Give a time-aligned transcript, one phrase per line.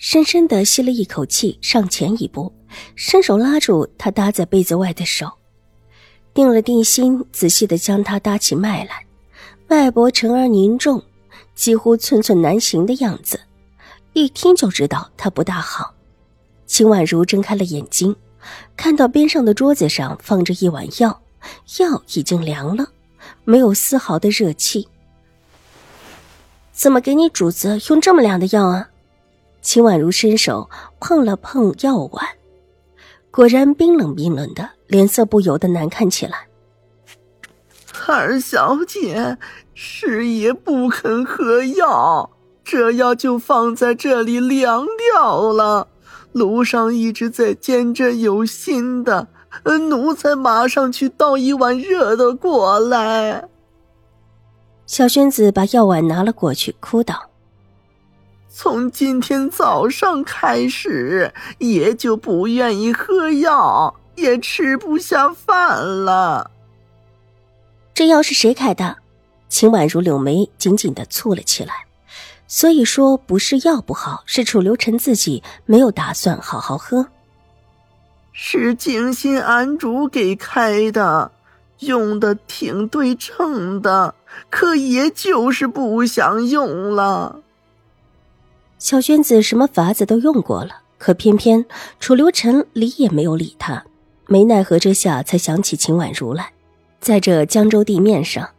[0.00, 2.50] 深深的吸了一口气，上前一步，
[2.96, 5.30] 伸手拉住他搭在被子外的手，
[6.32, 9.04] 定了定心，仔细的将他搭起脉来。
[9.68, 11.02] 脉搏沉而凝重，
[11.54, 13.38] 几乎寸寸难行的样子，
[14.14, 15.94] 一听就知道他不大好。
[16.64, 18.16] 秦婉如睁开了眼睛，
[18.78, 21.20] 看到边上的桌子上放着一碗药，
[21.78, 22.88] 药已经凉了，
[23.44, 24.88] 没有丝毫的热气。
[26.72, 28.89] 怎么给你主子用这么凉的药啊？
[29.62, 32.26] 秦婉如伸手碰了碰药碗，
[33.30, 36.48] 果然冰冷冰冷的，脸色不由得难看起来。
[38.06, 39.36] 二小姐，
[39.74, 42.30] 师爷不肯喝药，
[42.64, 45.86] 这药就放在这里凉掉了。
[46.32, 49.28] 炉上一直在煎着有心的，
[49.64, 53.48] 奴才马上去倒一碗热的过来。
[54.86, 57.29] 小轩子把药碗拿了过去，哭道。
[58.52, 66.50] 从今天早上开始，爷就不愿意喝药，也吃不下饭了。
[67.94, 68.96] 这药是谁开的？
[69.48, 71.86] 秦婉如柳眉紧紧的蹙了起来。
[72.48, 77.06] 所以说，不是药不好，是楚留臣自己没有打算好好喝。
[78.32, 81.30] 是静心庵主给开的，
[81.78, 84.16] 用的挺对称的，
[84.50, 87.40] 可爷就是不想用了。
[88.80, 91.66] 小轩子什么法子都用过了，可偏偏
[92.00, 93.84] 楚留臣理也没有理他，
[94.26, 96.54] 没奈何之下才想起秦婉如来。
[96.98, 98.50] 在这江州地面上，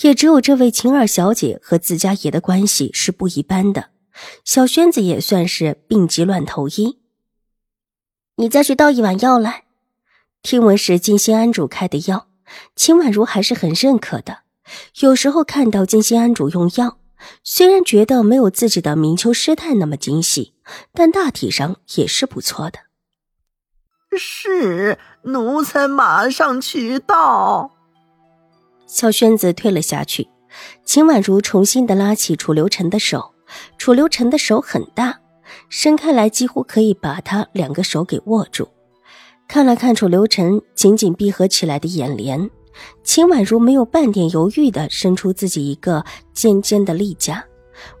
[0.00, 3.90] 也只有这位秦二小姐和自家爷的关系是不一般的。
[4.42, 6.98] 小轩子也算是病急乱投医。
[8.36, 9.64] 你再去倒一碗药来。
[10.42, 12.28] 听闻是金星安主开的药，
[12.74, 14.38] 秦婉如还是很认可的。
[15.00, 16.97] 有时候看到金星安主用药。
[17.42, 20.54] 虽然觉得没有自己的明秋师太那么精细，
[20.92, 22.78] 但大体上也是不错的。
[24.16, 27.72] 是，奴才马上去到。
[28.86, 30.28] 小轩子退了下去，
[30.84, 33.34] 秦婉如重新的拉起楚留臣的手。
[33.78, 35.20] 楚留臣的手很大，
[35.70, 38.68] 伸开来几乎可以把他两个手给握住。
[39.46, 42.50] 看了看楚留臣紧紧闭合起来的眼帘。
[43.02, 47.44] 秦婉如没有半点犹豫的伸出自己一个尖尖的利夹，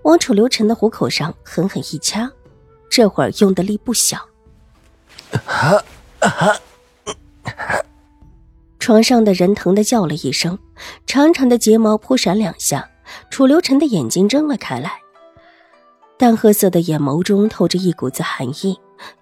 [0.02, 2.30] 往楚留臣的虎口上狠狠一掐，
[2.90, 4.18] 这会儿用的力不小。
[8.78, 10.58] 床上的人疼的叫了一声，
[11.06, 12.88] 长长的睫毛扑闪两下，
[13.30, 14.92] 楚留臣的眼睛睁了开来，
[16.16, 18.78] 淡褐色的眼眸中透着一股子寒意，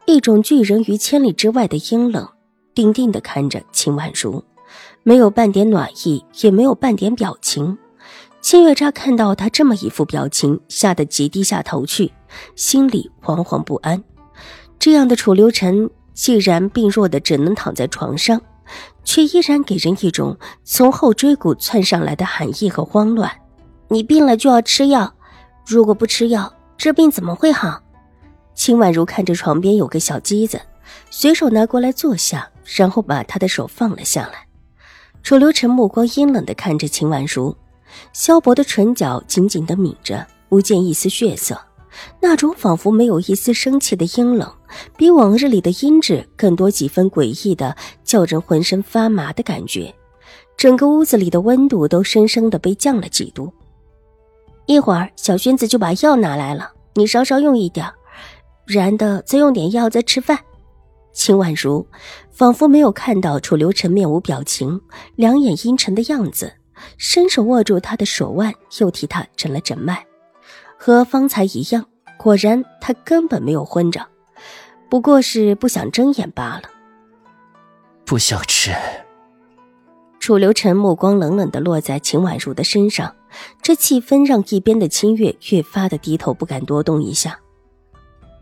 [0.06, 2.28] 一种拒人于千里之外的阴冷，
[2.74, 4.44] 定定的看着秦婉如。
[5.02, 7.78] 没有半点暖意，也没有半点表情。
[8.40, 12.12] 清月乍看到他这么一副表情，吓得急低下头去，
[12.54, 14.02] 心里惶惶不安。
[14.78, 18.40] 这样的楚留臣，既然病弱的只能躺在床上，
[19.02, 23.30] 却依然给人一种从后椎骨窜上来的寒意和慌乱。
[23.88, 25.12] 你病了就要吃药，
[25.66, 27.80] 如果不吃药，这病怎么会好？
[28.54, 30.60] 秦婉如看着床边有个小机子，
[31.10, 34.45] 随手拿过来坐下，然后把他的手放了下来。
[35.26, 37.52] 楚留臣目光阴冷的看着秦婉如，
[38.12, 41.60] 萧博的唇角紧紧的抿着，不见一丝血色，
[42.20, 44.48] 那种仿佛没有一丝生气的阴冷，
[44.96, 49.92] 比往日里的阴鸷更多几分诡异的，叫人浑身发麻的感觉。
[50.56, 53.52] 整个屋子里的温度都生生的被降了几度。
[54.66, 57.84] 一会儿，小轩子就把药拿来了，你稍稍用一点
[58.64, 60.38] 然的再用点药再吃饭。
[61.16, 61.84] 秦婉如
[62.30, 64.78] 仿佛没有看到楚留臣面无表情、
[65.14, 66.52] 两眼阴沉的样子，
[66.98, 70.04] 伸手握住他的手腕，又替他诊了诊脉，
[70.78, 71.86] 和方才一样，
[72.18, 74.06] 果然他根本没有昏着，
[74.90, 76.64] 不过是不想睁眼罢了。
[78.04, 78.72] 不想吃。
[80.20, 83.16] 楚留臣目光冷冷的落在秦婉如的身上，
[83.62, 87.40] 这气氛让一边的清月越发的低头不敢多动一下。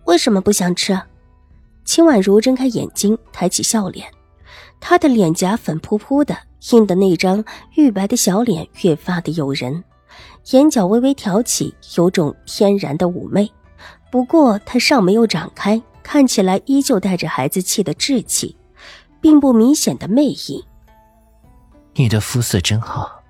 [0.06, 1.00] 为什么不想吃？
[1.84, 4.06] 秦婉如睁开眼睛，抬起笑脸，
[4.80, 6.36] 她的脸颊粉扑扑的，
[6.72, 7.44] 映的那张
[7.74, 9.84] 玉白的小脸越发的诱人，
[10.52, 13.50] 眼角微微挑起，有种天然的妩媚。
[14.10, 18.56] 不过她尚没有展开，看起来依旧带着孩子气的稚气，
[19.20, 20.64] 并不明显的魅意。
[21.94, 23.20] 你的肤色真好。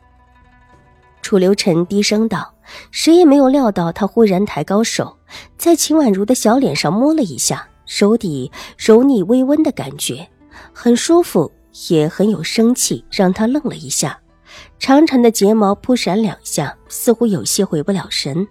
[1.22, 2.54] 楚留臣低声道，
[2.90, 5.16] 谁也没有料到他忽然抬高手，
[5.56, 10.28] 在秦婉如的小脸上摸了一下，手底柔腻微温的感觉，
[10.72, 11.50] 很舒服，
[11.88, 14.18] 也很有生气，让他愣了一下。
[14.78, 18.46] 长长的睫毛扑闪两下，似乎有些回不了神。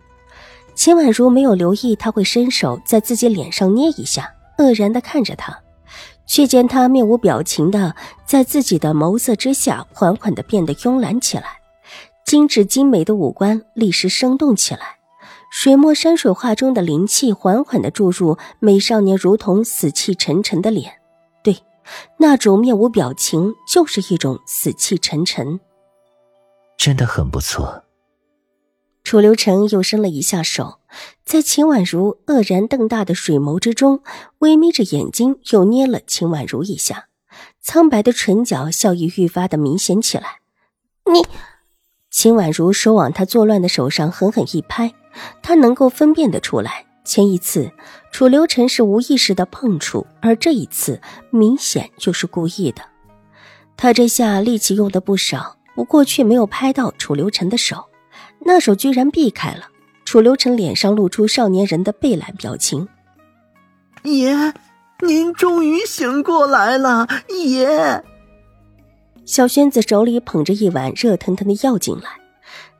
[0.75, 5.57] 秦婉如没有留意他会伸手在自己脸上捏一下，愕然的看着他，
[6.25, 7.95] 却见他面无表情的
[8.25, 11.59] 在自己的眸色之下，缓缓的变得慵懒起来，
[12.25, 14.97] 精致精美的五官立时生动起来，
[15.55, 20.99] 水墨山水画中的灵气缓缓的注入美少年如同死气沉沉的脸，
[21.43, 21.55] 对，
[22.17, 25.59] 那种面无表情就是一种死气沉沉。
[26.75, 27.83] 真的很不错。
[29.03, 30.79] 楚留臣又伸了一下手，
[31.23, 34.01] 在秦婉如愕然瞪大的水眸之中，
[34.39, 37.09] 微眯着眼睛，又捏了秦婉如一下，
[37.61, 40.39] 苍白的唇角笑意愈发的明显起来。
[41.05, 41.23] 你，
[42.13, 44.93] 秦婉如手往他作乱的手上狠狠一拍，
[45.41, 47.71] 他能够分辨得出来，前一次
[48.11, 51.01] 楚留臣是无意识的碰触，而这一次
[51.31, 52.83] 明显就是故意的。
[53.75, 55.57] 他这下力气用的不少。
[55.75, 57.85] 不过却没有拍到楚留臣的手，
[58.45, 59.69] 那手居然避开了。
[60.05, 62.87] 楚留臣脸上露出少年人的惫懒表情。
[64.03, 64.53] 爷，
[65.01, 68.03] 您终于醒过来了，爷。
[69.25, 72.09] 小轩子手里捧着一碗热腾腾的药进来，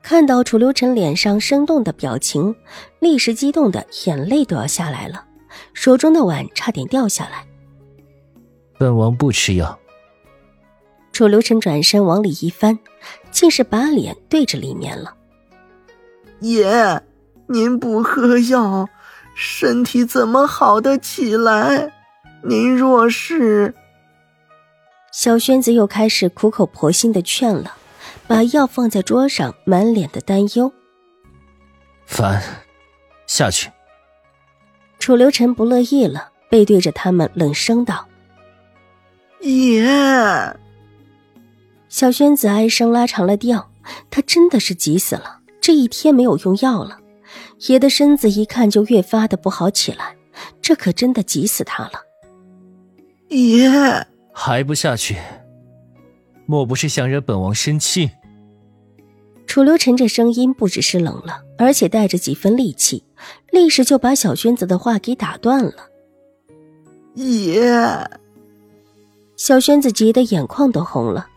[0.02, 2.56] 看到楚留臣脸上生动的表情，
[3.00, 5.26] 立时激动的眼泪都要下来了，
[5.74, 7.46] 手中的碗差点掉下来。
[8.78, 9.80] 本王不吃药。
[11.14, 12.78] 楚留臣转身往里一翻，
[13.32, 15.16] 竟是把脸对着里面了。
[16.40, 17.02] 爷，
[17.48, 18.90] 您不喝药，
[19.36, 21.94] 身体怎么好得起来？
[22.44, 23.74] 您若是……
[25.14, 27.78] 小轩子又开始苦口婆心的劝了，
[28.26, 30.74] 把药放在桌上，满脸的担忧。
[32.08, 32.42] 烦，
[33.28, 33.70] 下去。
[34.98, 38.08] 楚留臣不乐意了，背对着他们冷声道
[39.42, 39.86] ：“爷。”
[41.90, 43.70] 小轩子哀声拉长了调，
[44.10, 45.42] 他真的是急死了。
[45.62, 47.00] 这一天没有用药了，
[47.68, 50.18] 爷的身子一看就越发的不好起来，
[50.60, 52.02] 这可真的急死他了。
[53.30, 53.70] 爷
[54.34, 55.16] 还不下去，
[56.46, 58.10] 莫不是想惹本王生气？
[59.46, 63.04] 楚留臣这声音不只是冷了，而且带着几分戾气，
[63.52, 65.74] 立时就把小轩子的话给打断了。
[67.14, 67.62] 爷，
[69.38, 71.28] 小轩子急得眼眶都红了。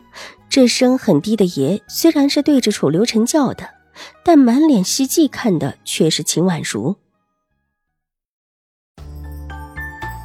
[0.49, 3.69] 这声很低的“爷”虽然是对着楚留臣叫的，
[4.23, 6.95] 但满脸希冀看的却是秦婉如。